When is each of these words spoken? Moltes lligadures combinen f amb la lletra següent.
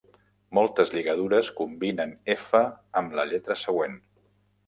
Moltes 0.57 0.93
lligadures 0.93 1.51
combinen 1.59 2.15
f 2.37 2.61
amb 3.01 3.13
la 3.21 3.29
lletra 3.33 3.61
següent. 3.67 3.97